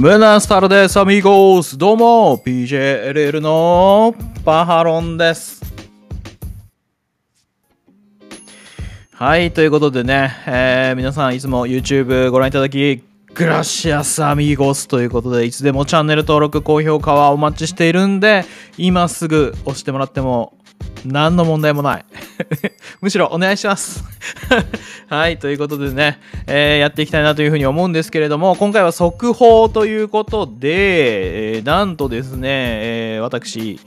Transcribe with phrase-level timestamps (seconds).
[0.00, 1.76] ムナスタルです、アミーゴス。
[1.76, 4.14] どうも、PJLL の
[4.46, 5.60] パハロンです。
[9.12, 13.02] はい、ということでね、えー、皆さんいつも YouTube ご覧いただき、
[13.34, 18.46] グラシアスアミーゴスということで、いつでもチャンネル登録、高評価はお待ちしているんで、
[18.78, 20.54] 今すぐ押してもらっても
[21.04, 22.04] 何の問題もない。
[23.00, 24.04] むしろお願いします
[25.08, 33.80] はい、ということでね、えー、やっていきたいなというふうに思うんですけれども、今回は速報ということで、えー、なんとですね、えー、私、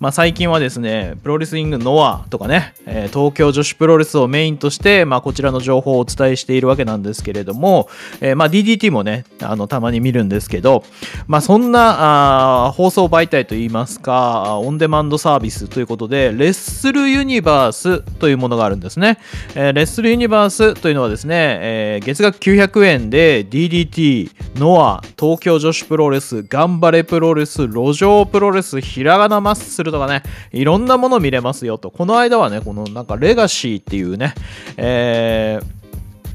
[0.00, 7.88] まあ、最近はですね、プロレスリングノアとかね、えー、東京女子プロレスをメインとして、まあ、こちらの情報をお伝えしているわけなんですけれども、
[8.20, 10.84] えー、まあ、DDT もね、あの、たまに見るんですけど、
[11.26, 19.18] まあ、そんなあ放送媒体といいますか、オンデマンドサービスということで、レッスルユニバースというものがあるんですね。
[19.56, 30.22] えー、レッスルユニバースというのはですね、えー、月額900円で DDT、ノア、東京女子プロレス、頑張れプロレス、路上プロレス、ひらがなマッスルルとかね、
[30.52, 31.90] いろんなもの見れますよと。
[31.90, 34.34] この間はね、このなんかレガシーっていうね、
[34.76, 35.78] えー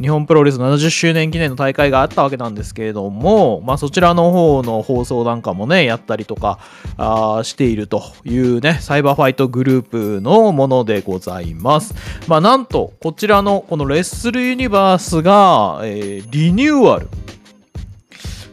[0.02, 6.60] 日本プロレス70周年記念の大会があったわけなんですけれども、まあ、そちらの方の放送なんかもね、やったりとか
[6.98, 11.94] あしているというね、サイバーファイトグループのものでございます。
[12.28, 17.08] まあ、なんと、こちらのこのレッスルユニバースが、えー、リニューアル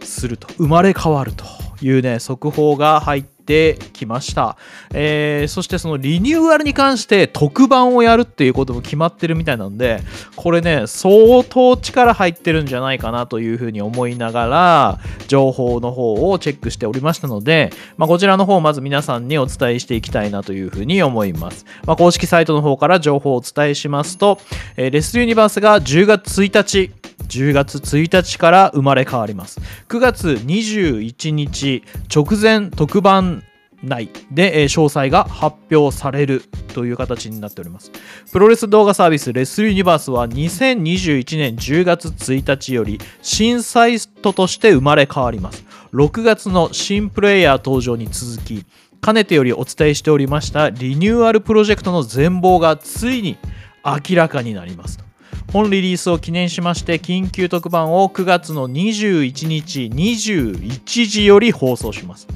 [0.04, 1.44] すると、生まれ変わると
[1.80, 4.56] いうね、速報が入っててきました、
[4.94, 10.00] えー、そしてそのリニューアルに関して特番をやるっていうことも決まってるみたいなので
[10.36, 24.38] これね相当力入ってるんじゃないかなというふうに思いながら情報の方をチェックしておりましたので、まあ、こちらの方をまず皆さんにお伝えしていきたいなというふうに思います、まあ、公式サイトの方から情報をお伝えしますと、
[24.76, 26.99] えー、レスユニバースが10月1日
[27.31, 29.61] 10月1日から生まれ変わります。
[29.89, 33.45] 9月21日直前特番
[33.83, 36.42] 内で、詳細が発表される
[36.74, 37.90] という形になっております。
[38.33, 45.64] プロレス動画サービスレスユニバースは2021年10月1日より新サイトとして生まれ変わります。
[45.92, 48.64] 6月の新プレイヤー登場に続き
[49.01, 53.39] かねてよりお伝えしておりましたリニューアルプロジェクトの全貌がついに
[53.85, 55.09] 明らかになります。
[55.52, 62.28] 本リリースを記念しまして緊急特番を9月の21日21時より放送します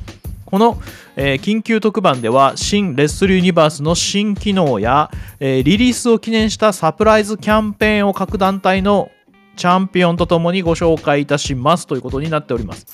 [0.47, 0.81] この、
[1.17, 5.11] えー、緊急特番では新レッスルユニバースの新機能や、
[5.41, 9.11] えー、リリースを記念したサプライズキャンペーンを各団体の
[9.57, 12.87] チャンピオンとともにご紹介いたしますということになっております。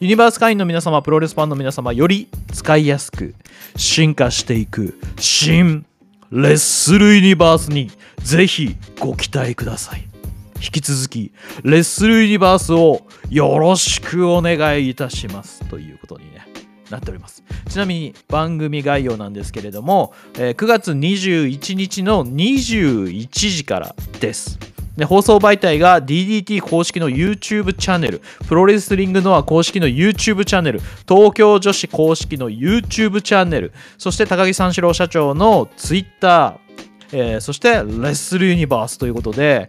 [0.00, 3.34] ユニバース会員の皆様、プロレスファンの皆様、より使いやすく
[3.76, 5.84] 進化していく新
[6.30, 10.06] レッスルユニバースにぜひご期待ください。
[10.56, 11.32] 引き続き、
[11.62, 16.46] レッスルユニバースをよろしくお願いいたしますということにね、
[16.90, 17.44] なっております。
[17.68, 24.58] ちなみに番組概要なんですけれども、えー、9月21日の21時からです。
[24.96, 36.58] で放送媒体が DDT 公式の YouTube チャンネル、プロレスリングノア公式の YouTube チャンネル、東京女子公式の YouTube チャンネル、そして高木三四郎社長の Twitter、
[37.12, 39.68] えー、そしてレッスルユニバースということで、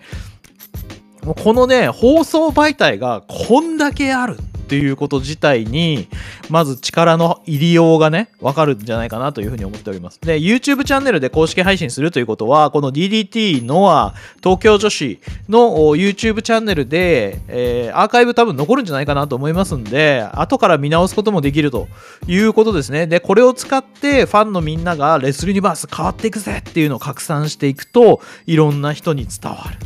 [1.36, 4.38] このね、放送媒体がこんだけある。
[4.68, 6.10] っていうこと自体に、
[6.50, 10.20] まず力の入りようがね、わかるんじゃないかなというふうに思っております。
[10.20, 14.14] で、YouTube チャンネルで公式配信するということは、この DDT ノア
[14.44, 21.88] 東京女子の YouTube チャンネルで、えー、アーカイブ多分残るんじゃないかなと思いますんで、後から見直すこともできると
[22.28, 23.08] いうことですね。
[23.08, 29.78] で、これを使ってファンのみんながレスルユニバース変わっていくぜっていうのを拡散していくと、いろんな人に伝わる。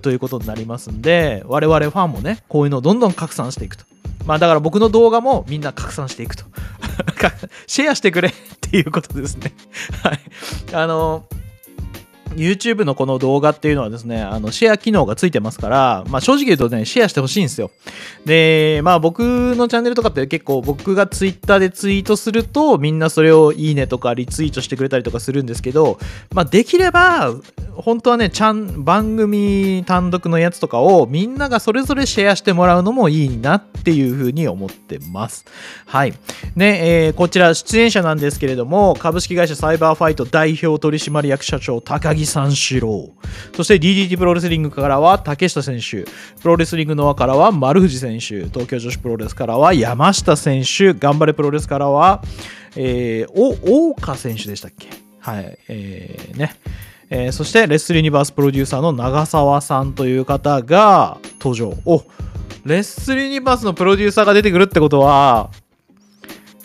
[0.00, 3.84] ということになりますんで我々ファンもねこういうのをどんどん拡散していくと。
[4.26, 6.44] まあだから僕の動画もみんな拡散していくと。
[7.66, 9.54] シェアしてくれっていうことですね。
[10.02, 10.20] はい。
[10.74, 11.24] あの
[12.36, 17.70] YouTube のこの動画っていうのはですね、あのシェア機能がついてますから、まあ、正直言うとね、シェアしてほしいんですよ。
[18.24, 19.20] で、まあ僕
[19.56, 25.98] のチャンネルとかって結構僕が Twitter でツイートすると、みんなそれをいいねとかリツイートしてくれたりとかするんですけど、
[26.32, 27.34] まあできれば、
[27.74, 35.44] 本当はね、ちゃん、番組単独のやつとかをみんながそれぞれシェアしてもらうのもいいなっていうふうに思ってます。
[35.86, 36.12] はい。
[36.56, 43.10] ね、えー、こちら出演者なんですけれども、株式会社サイバーファイト代表取締役社長高木木三四郎。
[43.56, 46.04] そして DDT プロレスリングからは竹下選手。
[46.40, 48.44] プロレスリングノアからは丸藤選手。
[48.44, 50.94] 東京女子プロレスからは山下選手。
[50.94, 52.22] 頑張れプロレスからは、
[52.76, 53.56] えー、お、
[53.88, 54.88] 大岡選手でしたっけ？
[55.20, 55.58] はい。
[55.68, 56.56] えー、ね。
[57.10, 61.74] えー、そしてレッスルユニバースプロデューサーの長澤さんという方が登場。
[61.84, 62.04] お
[62.64, 65.50] レッスルユニバースのプロデューサーが出てくるってことは、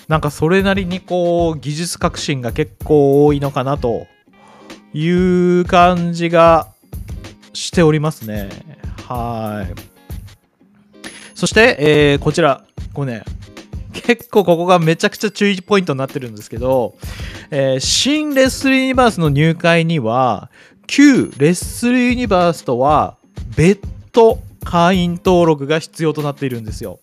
[0.07, 4.05] なんかそれなりにこう、技術革新が結構多いのかなと
[4.97, 6.69] いう感じが
[7.51, 8.50] しておりますね。
[9.07, 9.74] はい。
[11.36, 12.63] そして、えーこちら、
[12.94, 13.24] これね、
[13.92, 16.95] 結構ここがめちゃくちゃ注意ポイントになってるんですけど、
[17.51, 20.50] えー新レッスルユニバースの入会には、
[20.88, 23.18] 旧レッスルユニバースとは
[23.57, 23.81] 別
[24.13, 27.00] 途会員登録が必要となっているんですよ。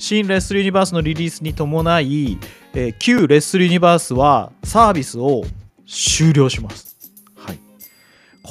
[0.00, 2.36] 新レッスルユニバースのリリースに伴い、
[2.74, 5.44] えー旧レッスルユニバースはサービスを
[5.86, 6.87] 終了します。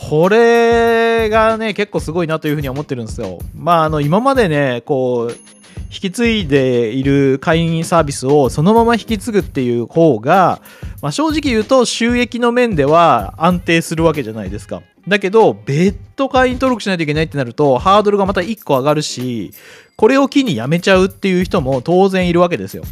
[0.09, 3.39] これがね、結構すごいなというふうに思ってるんですよ。
[3.55, 5.31] まあ、あの、今までね、こう、
[5.89, 10.61] 引き継いでいる会員サービスをそのまま引き継ぐっていう方が、
[11.01, 14.81] まあ、正直言うと収益の面では安定するわけじゃないですか。
[15.07, 19.51] だけど、別途会員登録しないといけないってなると、ハードルがまた1個上がるし、
[19.95, 22.83] これを機にやめちゃうっていう人も当然いるわけですよ。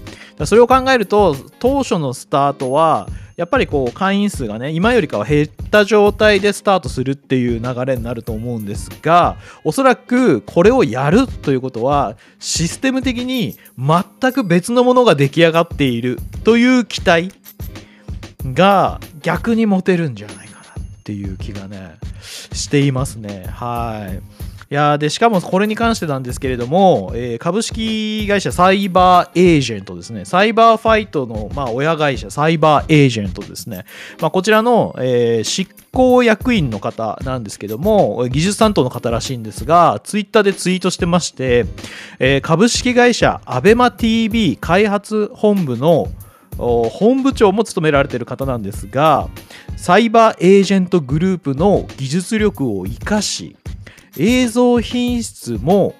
[0.46, 17.32] それを考えると、当初のスタートは、やっぱりこう会員数がね、今よりかは減った状態でスタートするっていう流れになると思うんですが、おそらくこれをやるということは、システム的に全く別のものが出来上がっているという期待
[18.54, 23.48] が逆に持てるんじゃないかなっていう気がね、していますね。
[23.50, 24.35] はい。
[24.72, 33.86] いやでしかもこれに関してなんですけれども、えー株式会社サイバーエージェントですね、サイバーファイトの、まあ、親会社、サイバーエージェントですね、
[34.20, 41.66] まあ、こちらの、えー執行役員の方なんですけども、技術担当の方らしいんですが、ツイッターでツイートしてまして、
[42.20, 46.10] えー株式会社アベマ t v 開発本部の
[46.58, 49.28] 本部長も務められている方なんですが
[49.76, 53.58] サイバーエージェントグループの技術力を生かし
[54.18, 55.96] 映像品質も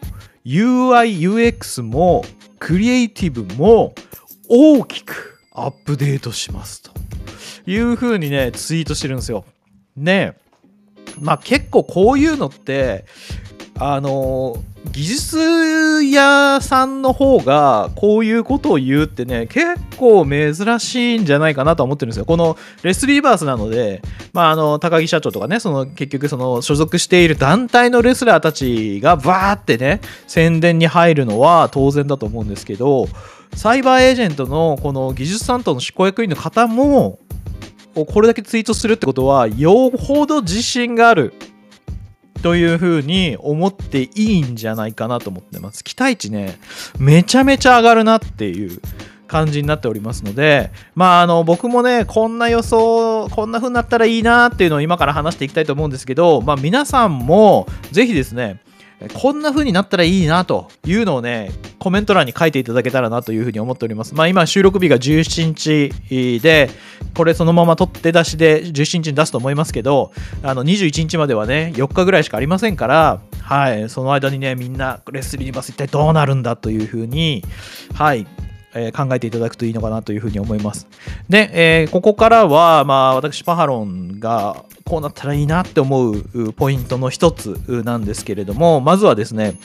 [0.46, 2.24] UIUX も
[2.60, 3.94] クリエイティブも
[4.48, 6.92] 大きくアップデートしますと
[7.66, 9.46] いうふうにねツイートしてるんですよ。
[9.96, 10.46] ねえ
[11.20, 13.06] まあ結構こういうのって
[13.80, 19.66] あの技術屋さんの方がこういうことを言うってね結
[19.98, 22.26] 構珍しいんじゃないかなと思ってるんですよ。
[22.26, 24.02] このレスリーバースなので、
[24.34, 33.08] まあ、あの高木社長とかねその結局その所属している団体のレスラーたちがバーってね宣伝に入るのは当然だと思うんですけど
[33.54, 37.20] サイバーエージェントのこの技術担当の執行役員の方も
[38.04, 41.34] これだけツイートするってことはよほど自信がある。
[42.46, 45.84] というふうに思っていいんじゃないかなと思ってます。
[45.84, 46.60] 期待値ね、
[47.00, 48.80] めちゃめちゃ上がるなっていう
[49.26, 58.60] 感じになっておりますので、まあ、あの、僕もね、こんな予想、こんな風になったらいいなっていうのを今から話していきたいと思うんですけど、まあ、皆さんもぜひですね、
[59.14, 64.16] こんな風になったらいいなというのをね、コメント欄に書いていただけたらなというふうに思っております。
[64.16, 66.70] まあ今収録日が17日で、
[67.14, 70.12] これそのまま取って出しで17日に出すと思いますけど、
[70.44, 77.44] あの21日まではね、4日ぐらいしかありませんから、はい、その間にね、みんなレスルユニバス一体どうなるんだというふうに、
[77.94, 78.26] はい、
[78.76, 80.88] え考えていただくといいのかなというふうに思います。
[81.30, 89.58] で、えーここからは、まあ、私、パハロンがこうなったらいいなって思うポイントの一つなんですけれども、まずはですね、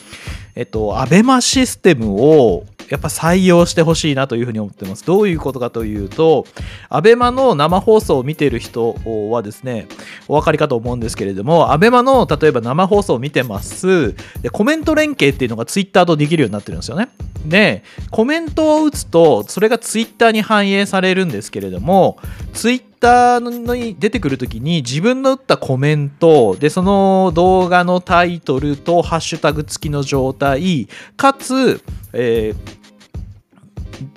[0.55, 5.05] えっと、アベマシステムをやっぱ採用してほしいなというふうに思ってます。
[5.05, 6.47] どういうことかというと、
[6.89, 8.97] アベマの生放送を見ている人
[9.31, 9.89] はですね、
[10.27, 14.15] お分かりかと思うんですけれども、アベマの例えば生放送を見てます。
[14.41, 17.11] で、コメント連携っていうのがツイッターとできるようになってるんですよね。
[17.45, 22.19] で、コメントを打つと、それがツイッターに反映されるんですけれども、
[22.55, 32.81] ツイッターに出てくるときに自分の打ったコメント、で、その動画のタイトルとハッシュタグ付きの状態、かつ、えー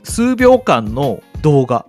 [0.03, 1.85] 数秒間の動画、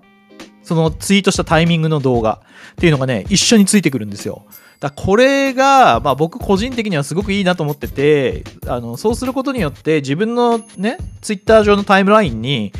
[0.62, 2.40] そのツイートしたタイミングの動画
[2.72, 4.46] っていうのがね、一緒についてくるんですよ。
[4.80, 12.72] だこれが、まあ、僕個人的にはすごくいいなと思っててあのそうすることによって自分のねツイッター上のタイムラインに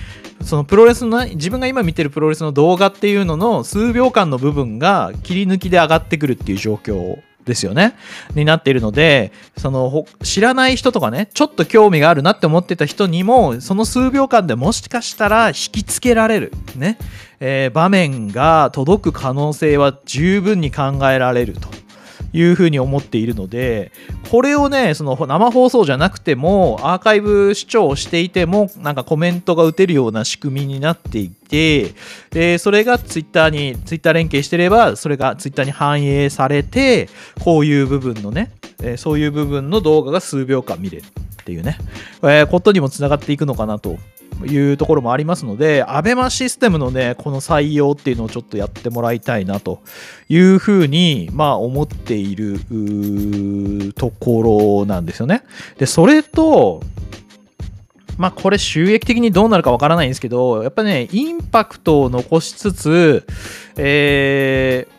[0.44, 7.94] そのプロレスの自分が今見てるプロレスの動画っていうのの数秒間の部分が切り抜きで上がってくるっていう状況ですよね。
[8.34, 16.98] になっているので、その知らない人とかね、ちょっと興味があるなって思ってた人にも、その数秒間でもしかしたら引きつけられる、ね、
[17.40, 21.73] えー場面が届く可能性は十分に考えられると。
[22.34, 23.92] いうふうに思っているので、
[24.30, 31.94] これをね、その生放送じゃなくても、アーカイブ視聴していても、なんかコメントが打てるような仕組みになっていて、
[32.30, 37.08] で、それがツイッターに、ツイッター連携してれば、それがツイッターに反映されて、
[37.40, 38.50] こういう部分のね、
[38.82, 41.04] えそういう部分の動画が数秒間見れる。
[41.04, 41.76] っていうね、
[42.22, 43.98] えーことにもつながっていくのかなと
[44.46, 49.82] いうところもありますので、アベマシステムのね、この採用っていうのをちょっとやってもらいたいなと
[50.28, 52.60] いうふうに、まあ思っている
[53.94, 55.42] ところなんですよね。
[55.78, 56.82] で、それと、
[58.18, 63.26] まあこれ収益的にどうなるかわからないんですけど、やっぱね、インパクトを残しつつ、
[63.76, 64.93] えー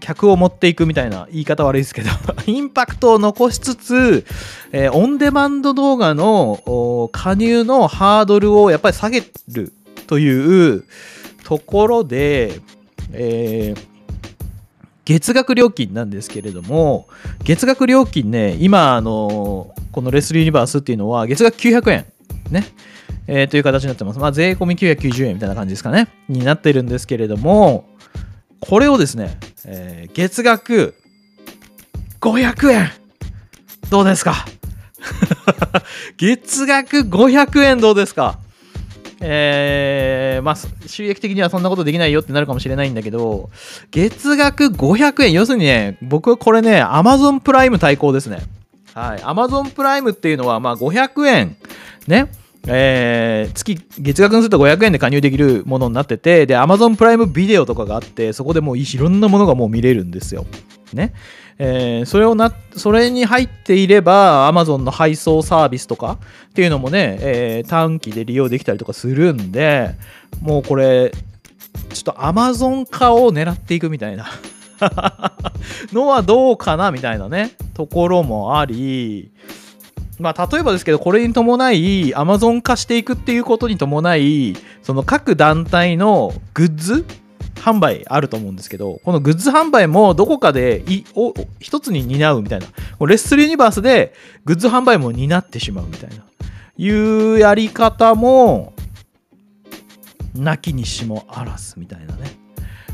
[0.00, 2.10] 客を持っていくみたいな言い方悪いですけど
[2.46, 4.26] インパクトを残しつつ、
[4.72, 9.72] えーオンデマンド動画の加入のハードルをやっぱり下げる
[10.06, 10.84] という
[11.44, 12.60] ところで、
[13.12, 13.92] えー
[15.04, 17.08] 月額料金なんですけれども、
[17.42, 22.06] 月額料金ね、今、あのこのレスリーユニバースっていうのは月額900円、
[22.52, 22.66] ね、
[23.26, 24.20] えーという形になってます。
[24.20, 27.84] まあ、税込み990円みたいな感じですかね、になってるんですけれども、
[28.64, 30.94] これをですね、えー月額
[32.20, 32.90] 500円。
[33.90, 34.46] どうですか？
[36.16, 38.38] 月額500円どうですか？
[39.24, 40.56] えーまあ、
[40.88, 43.50] 収益的にはそんなことできないよってなるかもしれないんだけど、
[43.90, 48.42] 月額500円、要するにね、僕はこれね、Amazon プライム対抗ですね。
[48.94, 49.18] はい。
[49.18, 51.56] Amazon プライムっていうのは、まあ、500円、
[52.08, 52.32] ね、
[52.68, 60.46] えー月、月額にすると500円で加入できるものになってて、で、Amazon プライムビデオとかがあって、そこでもういろんなものがもう見れるんですよ。
[60.92, 61.12] ね。
[61.58, 66.18] えーそれをな、それに入っていれば、Amazon の配送サービスとか
[66.50, 69.90] っていうのもね、えー短期で利用できたりとかするんで、
[70.40, 71.12] もうこれ、
[71.92, 74.26] ちょっと Amazon 化を狙っていくみたいな
[75.92, 79.30] のはどうかなみたいなね、ところもあり、
[80.22, 87.04] まあ、例えばですけど、これに伴い、Amazon 化していくっていうことに伴い、その各団体のグッズ
[87.56, 92.66] 販売あると思うんですけど、このグッズ販売もどこかでいお一つに担うみたいな、
[93.06, 94.14] レッスルユニバースで
[94.44, 96.24] グッズ販売も担ってしまうみたいな、
[96.76, 98.72] いうやり方も、
[100.34, 102.41] なきにしもあらずみたいなね。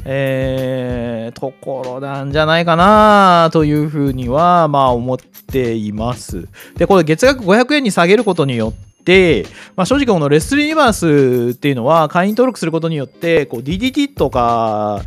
[0.05, 6.49] えーところなんじゃないかなというふうには、まあ思っています。
[6.77, 15.03] で、これ月額500円に下げることによって、まあ、正直このレスルユニバースっていうのは会員登録することによって、こう DDT とか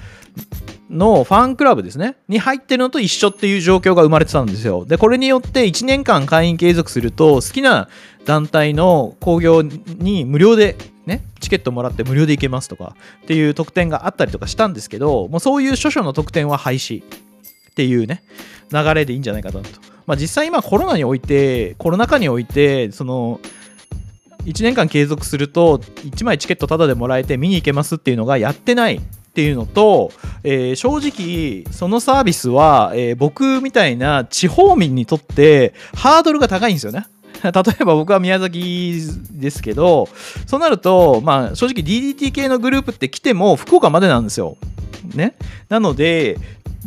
[0.89, 4.86] のファンクラブですね、に入ってるのと一緒っていう状況が生まれてたんですよ。
[4.86, 7.89] で、これによって1年間会員継続すると、好きな
[8.25, 10.77] 団体の興行に無料で
[11.12, 18.24] ね、チケットもらって無料で行けますとかっていう特典があったりとかしたんですけど、もうそういう諸々の特典は廃止っていうね、
[18.72, 19.70] 流れでいいんじゃないかなと。
[20.08, 23.39] まあ実際今コロナにおいて、コロナ禍において、その、
[24.46, 29.00] 1年間継続すると1枚チケットタダでもらえて見に行けますっていうのがやってないっ
[29.34, 30.12] ていうのと、
[30.44, 37.06] えー正直そのサービスは、えー僕みたいな地方民にとってハードルが高いんですよね。
[37.51, 40.07] 例えば僕は宮崎ですけど、
[40.45, 44.57] そうなると、まあ正直 DDT 系のグループって来ても福岡までなんですよ。
[45.15, 45.36] ね。
[45.69, 46.38] なので、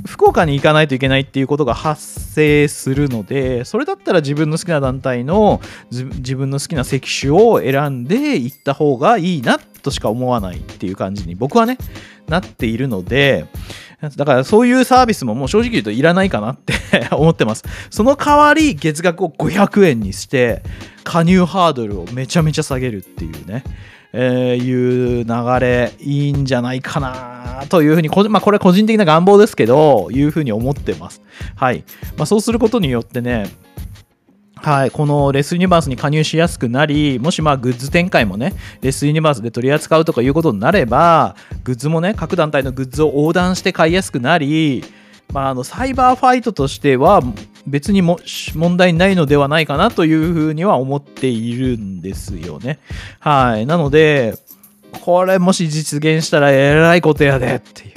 [0.06, 11.78] 福岡に行かないといけないっていうことが発生するので、それだったら自分の好きな団体の自分の好きな席種を選んで行った方がいいなとしか思わないっていう感じに僕はね、
[12.28, 13.46] なっているので、
[14.10, 16.74] だからそういうサービスももう正直言うといらないかなって
[17.12, 17.64] 思ってます。
[17.90, 20.62] その代わり月額を500円にして
[21.04, 23.64] 加入ハードルをめちゃめちゃ下げるっていうね。
[24.16, 31.20] えーいう流れいいんじゃないかなというふうに,、まあ、これは個人的な願望ですけどいうふうに思ってます。
[31.56, 31.82] はい
[32.16, 33.50] まあ、そうすることによってね
[34.64, 44.82] はい、このレスユニバースに加入しやすくなり、もしまあグッズ展開もね、レスユニバースで取り扱うとかいうことになれば、グッズもね、各団体のグッズを横断して買いやすくなり、
[45.34, 47.20] まあ、あのサイバーファイトとしては
[47.66, 48.18] 別にも
[48.54, 52.78] 問題ないのではないかなというふうには思っているんですよね。
[53.20, 53.66] はい。
[53.66, 54.38] なので、
[55.02, 57.94] これもし実現したらえらいことやでっていう。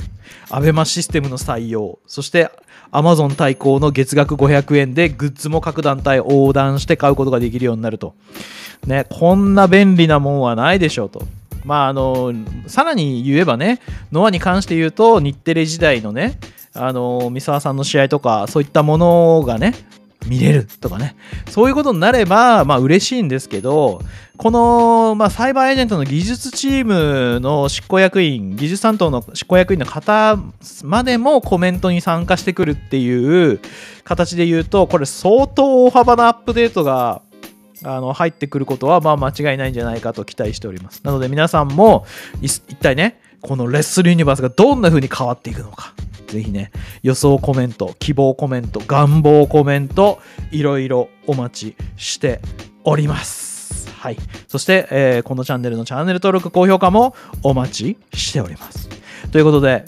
[0.50, 2.50] アベマシステムの採用、そして
[2.92, 8.16] Amazon 対抗の月額500円でグッズも各団体横断して買うことができるようになると。
[8.86, 11.24] ね、こんな便利なもんはないでしょうと。
[11.66, 12.34] まああの、
[12.68, 16.40] さらに言えばね、ノアに関して言うと、日テレ時代のね、
[16.74, 19.74] あの、三沢さんの試合とか、そういったものがね、
[20.28, 21.16] 見れるとかね、
[21.50, 24.02] そういうことになれば、まあ嬉しいんですけど、
[24.38, 30.38] この、まあ、サイバーエージェントの技術チームの執行役員、技術担当の執行役員の方
[30.84, 33.60] までもコメントに参加してくるっていう
[34.04, 37.24] 形で言うと、これ相当大幅なアップデートが
[37.84, 41.02] あの入ってくることはまあ間違いないんじゃないかと期待しております。
[41.04, 42.06] なので皆さんも
[42.42, 45.94] 一体ね、このレッスルユニバースがどんな風に変わっていくのか。
[46.28, 46.72] ぜひね、
[47.04, 50.20] 予想コメント、希望コメント、願望コメント、
[50.52, 52.40] いろいろお待ちして
[52.84, 53.90] おります。
[53.98, 54.18] はい。
[54.48, 58.90] そして、えーこのチャンネルのチャンネル登録、高評価もお待ちしております。
[59.32, 59.86] ということで、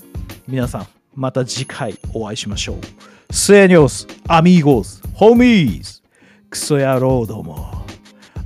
[0.48, 3.34] 皆さん、また次回お会いしましょう。
[3.34, 6.02] Señores、amigos、homies、
[6.50, 7.86] クソ野郎ども、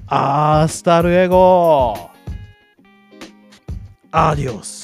[0.07, 2.09] hasta luego
[4.11, 4.82] アディオス。